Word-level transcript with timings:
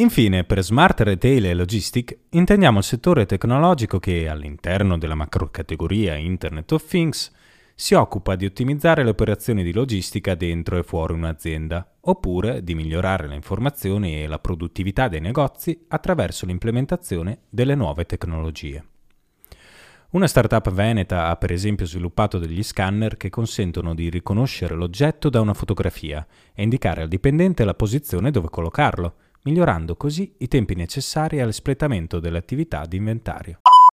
Infine, 0.00 0.44
per 0.44 0.62
Smart 0.62 1.00
Retail 1.00 1.46
e 1.46 1.54
Logistic 1.54 2.16
intendiamo 2.30 2.78
il 2.78 2.84
settore 2.84 3.26
tecnologico 3.26 3.98
che, 3.98 4.28
all'interno 4.28 4.96
della 4.96 5.16
macrocategoria 5.16 6.14
Internet 6.14 6.70
of 6.70 6.86
Things, 6.86 7.32
si 7.74 7.94
occupa 7.94 8.36
di 8.36 8.44
ottimizzare 8.44 9.02
le 9.02 9.10
operazioni 9.10 9.64
di 9.64 9.72
logistica 9.72 10.36
dentro 10.36 10.78
e 10.78 10.84
fuori 10.84 11.14
un'azienda, 11.14 11.96
oppure 12.02 12.62
di 12.62 12.76
migliorare 12.76 13.26
le 13.26 13.34
informazioni 13.34 14.22
e 14.22 14.28
la 14.28 14.38
produttività 14.38 15.08
dei 15.08 15.20
negozi 15.20 15.86
attraverso 15.88 16.46
l'implementazione 16.46 17.40
delle 17.48 17.74
nuove 17.74 18.06
tecnologie. 18.06 18.84
Una 20.10 20.28
startup 20.28 20.70
veneta 20.70 21.26
ha 21.26 21.34
per 21.34 21.50
esempio 21.50 21.86
sviluppato 21.86 22.38
degli 22.38 22.62
scanner 22.62 23.16
che 23.16 23.30
consentono 23.30 23.96
di 23.96 24.08
riconoscere 24.10 24.76
l'oggetto 24.76 25.28
da 25.28 25.40
una 25.40 25.54
fotografia 25.54 26.24
e 26.54 26.62
indicare 26.62 27.02
al 27.02 27.08
dipendente 27.08 27.64
la 27.64 27.74
posizione 27.74 28.30
dove 28.30 28.48
collocarlo, 28.48 29.14
migliorando 29.48 29.96
così 29.96 30.30
i 30.38 30.48
tempi 30.48 30.74
necessari 30.74 31.40
all'espletamento 31.40 32.20
delle 32.20 32.36
attività 32.36 32.84
di 32.84 32.98
inventario. 32.98 33.60